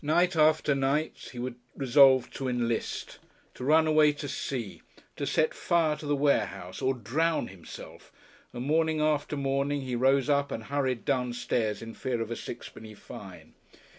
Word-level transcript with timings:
Night 0.03 0.35
after 0.35 0.73
night 0.73 1.29
he 1.31 1.37
would 1.37 1.57
resolve 1.77 2.31
to 2.31 2.47
enlist, 2.49 3.19
to 3.53 3.63
run 3.63 3.85
away 3.85 4.11
to 4.13 4.27
sea, 4.27 4.81
to 5.15 5.27
set 5.27 5.53
fire 5.53 5.95
to 5.97 6.07
the 6.07 6.15
warehouse, 6.15 6.81
or 6.81 6.95
drown 6.95 7.49
himself; 7.49 8.11
and 8.51 8.65
morning 8.65 8.99
after 8.99 9.37
morning 9.37 9.81
he 9.81 9.95
rose 9.95 10.27
up 10.27 10.51
and 10.51 10.63
hurried 10.63 11.05
downstairs 11.05 11.83
in 11.83 11.93
fear 11.93 12.19
of 12.19 12.31
a 12.31 12.35
sixpenny 12.35 12.95
fine. 12.95 13.53